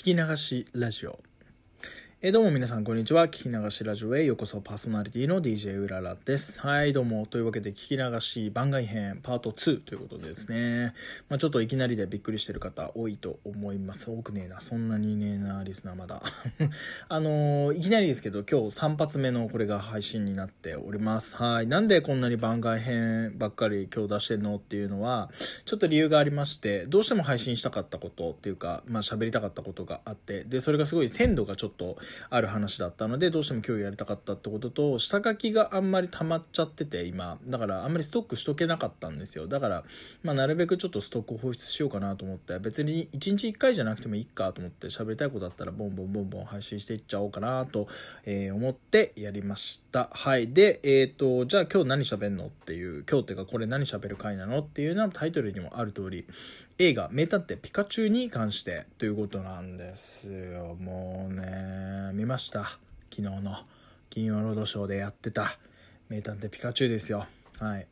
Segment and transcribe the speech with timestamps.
[0.00, 1.29] 聞き流しラジオ。
[2.22, 3.28] えどうも皆さんこんにちは。
[3.28, 4.60] 聞き流しラジオへようこそ。
[4.60, 6.60] パーソナリティの DJ うららです。
[6.60, 7.24] はいどうも。
[7.24, 10.92] というわけで聞き流し番外編パート2ということでですね。
[11.30, 14.10] まあ、ちょっといきなりでびっくりしてる方多いと思います。
[14.10, 14.60] 多くねえな。
[14.60, 16.20] そんなにねえなリスナーまだ。
[17.08, 21.38] あのー、いきなりですけど今日3発目のこれが配信になっております。
[21.38, 21.66] はい。
[21.66, 25.30] なんでこんなに番外編ばっかり今日出してんのっていうのは
[25.64, 31.96] ちょっと理由がありましてどうしても配信したかったことっていうかまあ喋りたかったことがあってでそれがすごい鮮度がちょっと
[32.28, 37.38] ある話だったのでどうしても今日やりたかったってことと下書きがあんまり溜まっちゃってて今。
[37.46, 39.46] だからあんまりストックしとけなかったんですよ。
[39.46, 39.84] だから、
[40.22, 47.88] まあ、なるべくちょっとストックを放出しようかなと思って別に1日1回じゃなくてもいいかと思って喋りたいことだったらボンボンボンボン配信していっちゃおうかなと、
[48.24, 50.08] え、思ってやりました。
[50.12, 50.52] はい。
[50.52, 56.26] でえっ、ー、とじゃあ今日何喋んのっていう今日ってかこれ何喋る回なのっていうのはタイトルにもある通り
[56.78, 60.76] 映画「名探偵ピカチュウ」に関してということなんですよ。
[60.80, 61.42] もうね
[62.12, 62.78] 見ました
[63.10, 63.56] 昨日の
[64.08, 65.58] 金曜ロードショーでやってた
[66.08, 67.26] 「名探偵ピカチュウ」ですよ
[67.58, 67.86] はい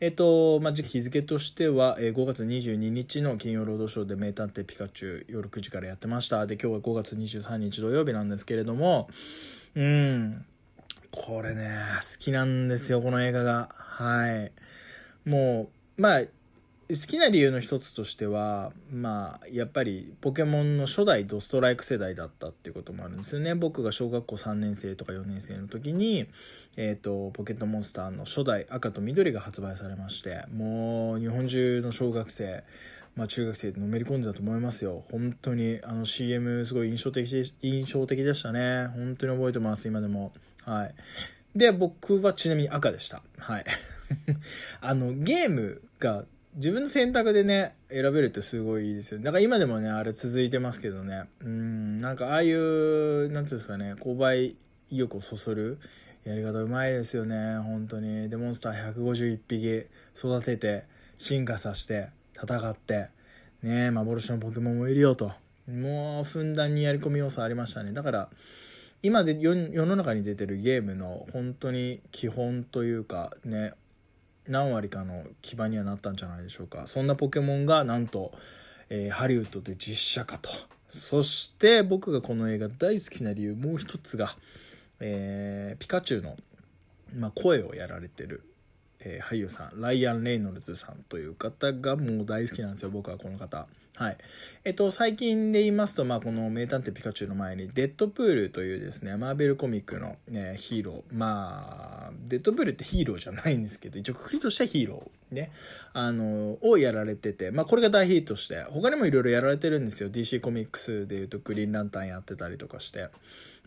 [0.00, 6.46] えっと、まあ、日付としては、えー、5月22日の金曜ロードショーで名探偵ピカチュウ夜9時からやってました。
[6.46, 9.08] で、今日は5月23日土曜日なんですけれども、
[9.74, 10.44] うん、
[11.10, 13.70] これね、好きなんですよ、この映画が。
[13.78, 14.52] はい。
[15.24, 16.22] もう、まあ、
[16.90, 23.54] 好きな理由の一つとしてはまあやっぱりポケモンの初代ドストライク世代だったっていうこともあるんですよね。
[23.54, 26.26] 僕が小学校3年生とか4年生の時に、
[26.76, 32.64] えーと、ポケットモンスターの初代赤と緑が発売されましてもう日本中の小学生
[33.16, 35.04] まあ、中学生でのめり込んでたと思いますよ。
[35.12, 38.88] 本当にあの CM すごい印象的で印象的でしたね。
[38.88, 40.32] 本当に覚えてます今でも。
[40.64, 40.94] はい。
[41.54, 43.22] で僕はちなみに赤でした。
[43.38, 43.64] はい。
[44.80, 46.24] あのゲームが
[46.56, 49.24] 自分の選択でね、選べるってすごいいいですよね。
[49.24, 51.24] だから今でもね、あれ続いてますけどね。
[51.40, 54.56] うん、なんかああいう、なんていうんですかね、購買意
[54.90, 55.78] 欲をそそる
[56.24, 58.28] やり方うまいですよね、本当に。
[58.30, 60.84] で、モンスター151匹育てて、
[61.18, 62.10] 進化させて、
[62.40, 63.08] 戦って、
[63.62, 65.32] ね、幻のポケモンもいるよと。
[65.68, 67.92] もう、ふんだんにやり込み要素ありましたね。
[67.92, 68.28] だから、
[69.04, 69.54] 今で世
[69.84, 73.74] の中に出てるゲームの本当に基本というかね
[74.48, 76.86] 何割かの基盤にはなったんじゃないでしょうか。
[76.86, 78.32] そんなポケモンがなんと、
[78.90, 80.50] えー、ハリウッドで実写化と。
[80.88, 84.36] そして僕がこの映画大好きな理由もう一つが、
[85.00, 86.36] えー、ピカチュウの、
[87.16, 88.44] まあ、声をやられてる、
[89.00, 92.90] えー、俳優さんライアン・レイノルズさんという方がもう大好きなんですよ。
[92.90, 93.66] 僕はこの方。
[93.96, 94.16] はい。
[94.64, 101.02] えっと、最近で言いますと、まあ、この名探偵ピカチュウの前に、デッドプールというですね、マーベルコミックの、ね、ヒーロー。
[101.12, 105.34] まあ、デッドプールってヒーローじゃないんですけど、一応くくりとしてヒーロー。
[105.34, 105.52] ね。
[105.92, 110.10] あの、をやられてて、まあ、これが大ヒットして、他にもいろいろやられてるんですよ。
[110.10, 113.10] DC コミックスで言うと、グリーンランタンやってたりとかして。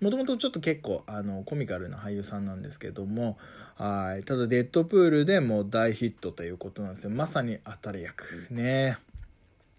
[0.01, 3.38] もともとちょっと結構、あの、コミカルな俳優さんなんですけども、
[3.75, 4.23] はい。
[4.23, 7.11] ただ、デッドプールでも大ヒットということなんですよ。
[7.11, 8.47] まさに当たり役。
[8.51, 8.97] ね。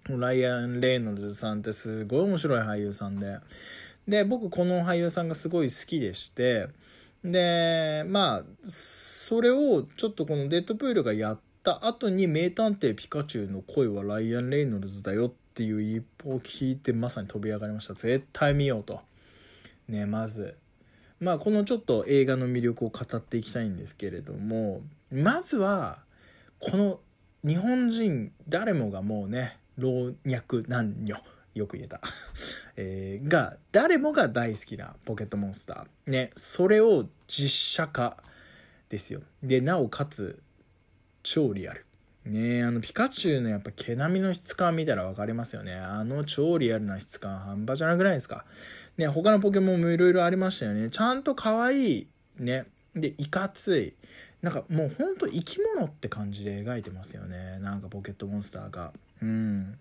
[0.08, 3.38] ライアン・レイノルズさんってすごい面白い俳優さんで。
[4.06, 6.68] で、僕この俳優さんがすごい好きでして、
[7.24, 17.94] で、まあ、それをちょっとこのデッドプールがやった後に名探偵ピカチュウの声はライアン・レイノルズだよっていう一報を聞いてまさに飛び上がりました。
[17.94, 19.00] 絶対見ようと。
[19.88, 20.56] ね、まず。
[21.20, 25.98] まあ、このちょっと映画の魅力を語っていきたいんですけれども、まずは、
[26.60, 27.00] この
[27.44, 31.16] 日本人誰もがもうね、老若男女
[31.54, 32.00] よく言えた、
[32.76, 36.10] えー、が誰もが大好きなポケットモンスター。
[36.10, 38.22] ねそれを実写化
[38.88, 39.22] ですよ。
[39.42, 40.40] でなおかつ
[41.22, 41.84] 超リアル。
[42.24, 45.74] ねあのピカチュウのやっぱ毛並みの質感見たら分かりますよね。
[45.74, 48.44] あの超リアルな質感半端じゃなくないですか。
[48.96, 50.90] ね他のポケモンもいろいろありましたよね。
[50.90, 52.08] ちゃんと可愛い
[52.38, 52.66] ね。
[52.94, 53.94] でいかつい。
[54.42, 57.58] なんかもうほんと生き物って感じで描いてますよね。
[57.58, 58.92] なんかポケットモンスターが。
[59.22, 59.78] うん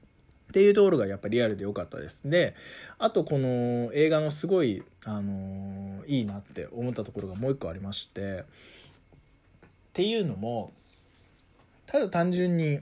[0.49, 2.27] っていうところがやっぱリアルで良かったです。
[2.29, 2.55] で、
[2.99, 8.43] あとこの映画のすごい、あのいいなって思ったところがもう一個ありまして、っ
[9.93, 10.71] ていうのも、
[11.85, 12.79] ただ単純に、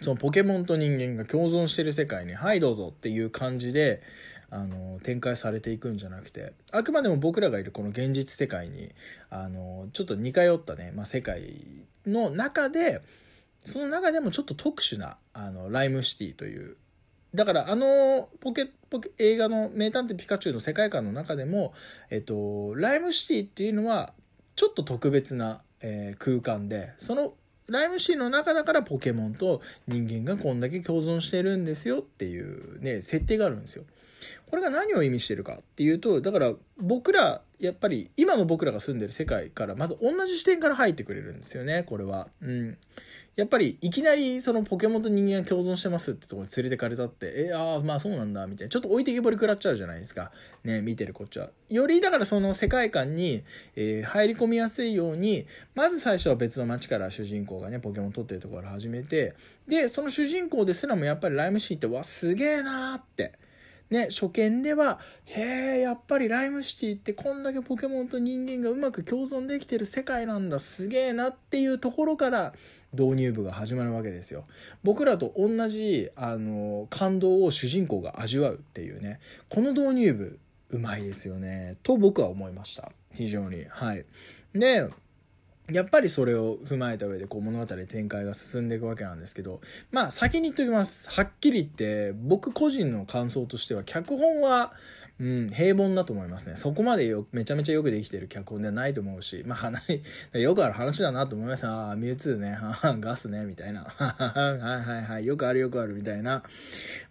[0.00, 4.00] そのポケモンと人間が共存してる世界に、はいどうぞっていう感じで、
[4.52, 8.90] あの展開されていくんじゃなくてあくまでも僕らがいるこの現実世界に
[9.30, 11.64] あのちょっと似通ったね、まあ、世界
[12.04, 13.00] の中で
[13.64, 16.76] その中でもちょっと特殊なあのライムシティという
[17.34, 21.72] だからあのポケポケ映画の「名探偵ピカチュウ」の世界観の中でも、
[22.10, 24.12] えっと、ライムシティっていうのは
[24.56, 27.34] ちょっと特別な、えー、空間でその
[27.68, 33.84] ライムシティの中だからポケモンと人間がこんだけ共存してるんですよっていうね設定があるんですよ。
[34.48, 42.28] これが何を意味してるかっていうとだから僕らやっぱり今の僕らが住んでる世界からまず同じ視点から入ってくれるんですよねこれは。
[42.40, 42.78] うん。
[43.36, 48.70] やっぱりいきなりそのポケモンと人間が共存してますってとこに連れてかれたってえああまあそうなんだみたいな。
[48.70, 50.32] ちょっと置いてけぼり食らっちゃうじゃないですか。
[50.64, 51.50] ね見てるこっちは。
[51.68, 53.44] よりだからその世界観に、
[53.76, 59.34] えー、入り込みやすいようにまず最初は別の街から主人公がねポケモン取ってるところから始めて
[59.68, 63.38] でその主人公ですらもやっぱりライムシーってわすげえなーって
[63.90, 72.54] ね、初見では、へえ、やっぱりライムシティってこんだけポケモンと人間がうまく共存できてる世界なんだ、すげえなっていうところから
[72.92, 74.46] 導入部が始まるわけですよ。
[74.84, 80.38] 僕らと同じ、あの、感動を主人公が味わうっていうね、この導入部、
[80.70, 82.92] うまいですよね、と僕は思いました。
[83.12, 83.64] 非常に。
[83.68, 84.06] はい。
[84.54, 84.88] で、
[85.72, 89.60] やっぱりそれを踏まえた上でこう物語展開が進んでいくわけなんですけど
[89.92, 91.08] まあ先に言っときます。
[91.10, 94.72] はっきり言って僕個人の感想としては脚本は
[95.20, 96.56] うん、平凡だと思いますね。
[96.56, 100.02] そこまでよめちゃめちゃよくできてる脚本ではないと思うし、まあ話、
[100.32, 101.66] よくある話だなと思います。
[101.66, 102.56] ああ、ミュウツーね、
[103.00, 103.82] ガスね、みたいな。
[103.84, 106.42] はいはいはい、よくあるよくあるみたいな。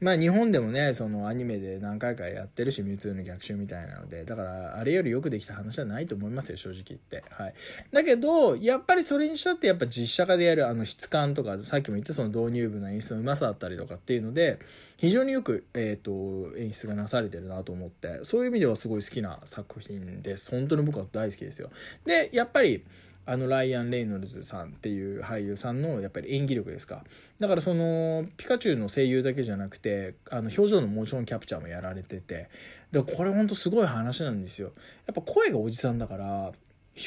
[0.02, 7.24] まあ日本でもね、そのアニメで何回かやってるし、ミュウツーの逆襲みたいなので、だからあれよりよくできた話じゃないと思いますよ、正直言って。
[7.30, 7.54] はい。
[7.94, 14.58] だけど、やっぱりそれにしたってやっぱ実写化でやるあの質感とか、さっきも言ったその導入部の演出のうまさだったりとかっていうので、
[15.00, 20.51] 非常によく、えっ、ー、と、演出がなされてるなと思って、そういう意味ではすごい好きな作品です。
[20.51, 21.69] 本当に僕は大好きですよ。
[22.06, 22.84] で、やっぱり、
[23.25, 27.04] あのライアン・レイノルズさんっていう俳優さんのやっぱり演技力ですか
[27.40, 32.50] だからそのピカチュウの声優だけじゃなくてあの表情のモーションキャプチャーもやられてて
[32.92, 34.72] でこれほんとすごい話なんですよ
[35.06, 36.52] やっぱ声がおじさんだから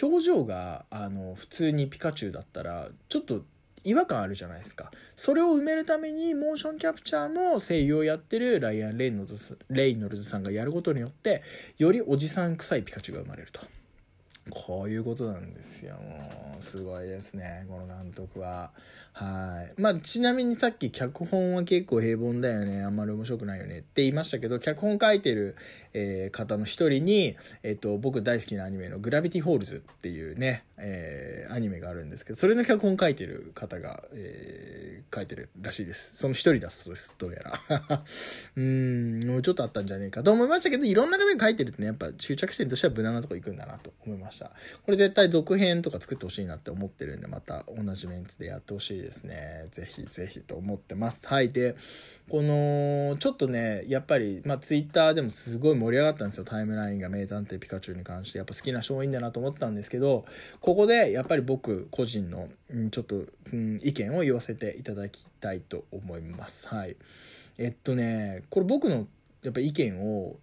[0.00, 3.42] 表情があの普通にピカチュウだったらちょっと
[3.84, 4.90] 違和感あるじゃないですか。
[5.16, 11.42] それを埋めるためにモーションキャプチャーも声優をやってるライアン・レイノルズレイノルズさんがやることによって
[11.78, 13.60] よりおじさん臭いピカチュウが生まれると。
[14.50, 15.94] こういうことなんですよ。
[15.94, 17.64] もうすごいですね。
[17.68, 18.72] この監督は。
[19.12, 19.80] はい。
[19.80, 22.82] まあちなみにさっき脚本は結構平凡だよね。
[22.82, 23.78] あんまり面白くないよね。
[23.78, 25.54] って言いましたけど脚本書いてる、
[25.92, 37.60] えー、方の一人に、えっ、ー、と僕大好きなアニメの「グラビティ・フォールズ」っていうね、えー、アニメがあるんですけどそれの脚本書いてる方が、えー、書いてるらしいですその一人だそうですどうやら
[38.56, 44.52] うんもうちょっとあったんじゃねえかと思いましたけどいろんな方が書いてるってねやっぱ終着点としては無難なとこ行くんだなと思いました
[44.84, 49.66] これ絶対続編とか作ってほしいなって思ってるんでまた同じメンツでやってほしいですね。
[49.70, 51.26] ぜひぜひと思ってます。
[51.26, 51.50] はい。
[51.50, 51.76] で、
[52.28, 56.44] この、ちょっとね、やっぱり、まあ、ツイッターでもすごい盛り上がったんですよ。
[56.44, 58.38] タイムラインが名探偵ピカチュウに関して。
[58.38, 60.24] やっぱ好きな人多いんだなと思ったんですけど、
[60.60, 63.16] こここでやっぱり僕個人の、うん、ちょっと、
[63.52, 66.66] うん、意見を言わせていただきたいと思います。
[66.66, 66.96] はい。
[67.58, 69.06] えっとね、これ僕の
[69.42, 70.36] やっぱ意見を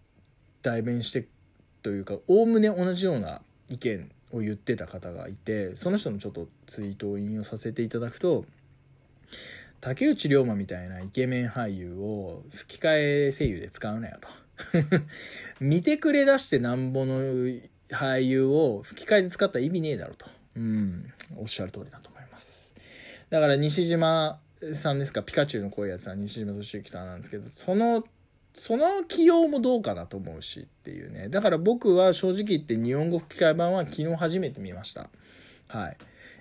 [0.61, 1.25] 代弁して
[1.81, 3.41] というか、おおむね同じような
[3.71, 8.45] 意見を言ってた方がいてその人のちょっとツイートを引用させていただくと
[9.81, 14.27] 竹内涼真みたいなイケメン俳優を吹き替え声優で使うなよと
[15.59, 17.19] 見てくれ出してなんぼの
[17.91, 20.25] 俳優を吹き替えで使ったら意味ねえだろうと
[20.55, 22.75] うんおっしゃる通りだと思います
[23.29, 24.39] だから西島
[24.73, 25.23] さんですか？
[25.23, 28.03] ピカチュウの声やつは西島敏行さんなんですけどその
[28.51, 31.29] その起用もどうかなと思うしっていうね。
[31.29, 35.09] だから僕は正直言って日本語吹き替え版は昨日初めて見ました。
[35.67, 35.97] はい。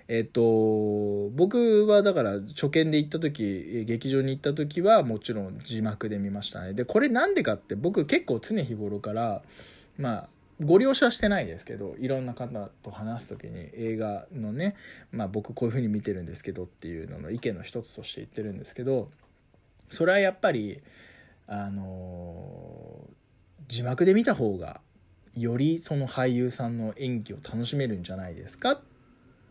[0.07, 6.73] えっと、僕はだから初見で行った時、劇場に行った時はもちろん字幕で見ましたね。
[6.73, 9.43] で、これなんでかって僕結構常日頃から、
[9.99, 10.29] まあ、
[10.61, 14.75] ご了承してないですけどいろんな方と話す時に映画のね、
[15.11, 19.09] まあ、僕こういう風に見てるんですけどっていうのの意見の一つとして言ってるんですけど
[19.89, 20.81] それはやっぱり
[21.47, 23.07] あの
[23.67, 24.81] 字幕で見た方が
[25.35, 28.81] よりその俳優さんの演技を楽しめるんじゃないですかっ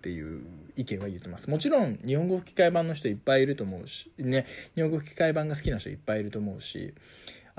[0.01, 0.43] ていう
[0.77, 1.51] 意見は言ってます。
[1.51, 6.95] もちろん日本語吹き替え版の人いっぱいいると思うしね日本語吹き替え版が好きな人いっぱいいると思うし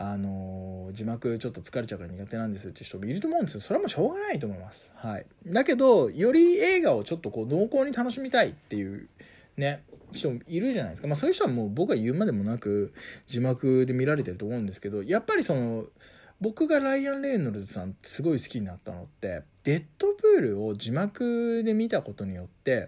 [0.01, 9.09] あの字幕ちょっと疲れちゃうから苦手なんですって人もいると思うんですよそれはもうしょうがないと思いますはいだけどより映画をちょっとこう濃厚に楽しみたいっていう
[9.57, 12.93] ね人もいるじゃないですか、まあ、そういう人はもう僕は言うまでもなく
[13.27, 15.83] 字幕で見られてると思うんですけどやっぱりその
[16.39, 22.87] 僕がライアン・レイノルズさんすごい好きになったのってデッドプールを字幕で見たことによって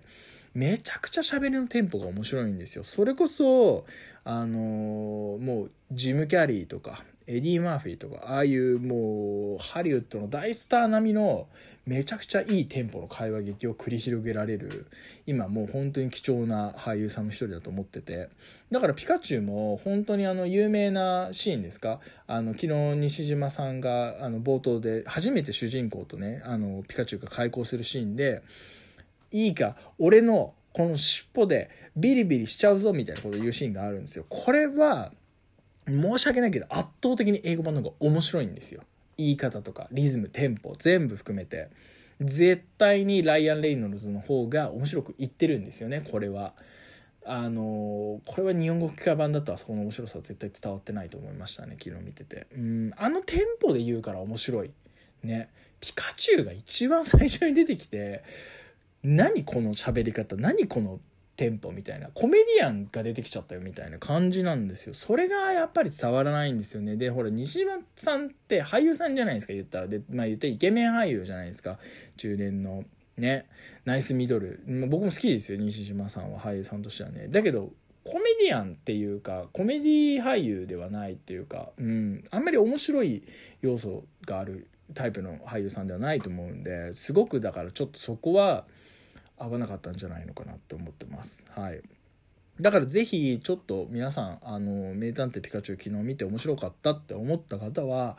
[0.53, 2.83] めちゃくちゃ喋りのテンポが面白いんですよ。
[2.83, 3.85] それこそ
[4.23, 11.47] あのー、もうジム・キャリーとかエディ・マーフィーとかああいうもうハリウッドの大スター並みの
[11.85, 14.87] めちゃくちゃいいテンポの会話劇を繰り広げられる
[15.25, 18.29] 今もう本当に貴重な俳優さんの一人だと思ってて。
[18.71, 21.99] だからピカチュウも本当にあの有名なシーンですか？
[22.27, 28.43] あの昨日西島さんがあの冒頭で初めて主人公とねあのピカチュウが開口するシーンで
[29.31, 34.25] 「いいか俺のこの尻尾でビリビリしちゃうぞ」みたいなことを言うシーンがあるんですよ。
[34.29, 35.11] これは
[35.87, 38.83] 申し訳ないけど圧倒的に英語版の方が面白いんですよ。
[39.17, 41.69] 言い方とかリズムテンポ全部含めて
[42.21, 46.53] 絶対にライアン・レイノルズの方が面白く言ってるんですよねこれは。
[47.23, 54.71] あのこれは日本語吹き替え版だったらそこの面白さは絶対伝わってないと思いましたね昨日見ててうんあのテンポで言うから面白い
[55.23, 58.23] ねピカチュウが一番最初に出てきて
[59.03, 60.99] 何この喋り方何この
[61.37, 64.93] テンポみたいなコメディアンが出てきちゃったよみたいな感じなんですよ。
[64.93, 66.97] それがやっぱり伝わらないんですよね。
[66.97, 69.87] でほら西島さんって俳優さんじゃないですか言ったら。
[69.87, 71.79] でまあ言ってイケメン俳優じゃないですか。
[72.17, 72.83] 中年の
[73.17, 73.47] ね。
[73.85, 74.61] ナイスミドル。
[74.87, 77.27] 僕も好きですよ西島さんは俳優さんとしてはね。
[77.27, 77.71] だけど
[78.03, 83.23] コメディアンっていうかコメディ俳優ではないっていうか、うん、あんまり面白い
[83.61, 88.65] 要素があるタイプの俳優さんではないと思うんですごくだからちょっとそこは
[89.41, 91.45] 合わなかったんじゃないのかなって思ってます。
[91.49, 91.81] はい
[92.61, 98.17] だからぜひちょっと皆さんあの名探偵ピカチュウ昨日見て面白かったって思った方は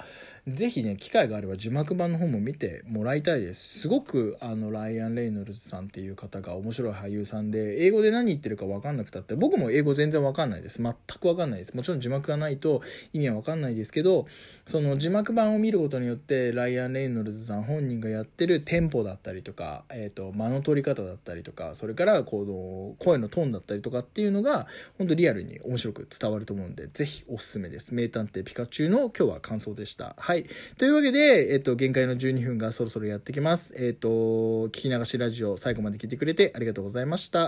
[0.49, 3.81] ぜひね機会があれば字幕版の方も見てもらいたいです。
[3.81, 10.83] すごくあのライアン・レイノルズさんっていう方が面白い俳優さんで英語で何言ってるか分かんなくたって僕も英語全然分かんないです。
[10.83, 11.77] 全く分かんないです。
[11.77, 12.83] もちろん字幕がないと
[13.13, 14.27] 意味は分かんないですけど
[14.67, 24.67] その字幕版を見ることによってライアン・レイノルズさん本人がやってるテンポだったりとか、えーと、間の取り方だったりとかそれからこう声のトーンだったりとかっていういうのが
[24.99, 30.47] 本当リアルに面白く伝わると思うんでぜひおすすめです名探偵ピカチュウの今日は感想でしたはい
[30.79, 33.75] というわけで、えっと、限界の12分がそろそろやってきます。
[33.77, 37.41] えっと、聞き流しラジオ最後まで聞いてくれてありがとうございました。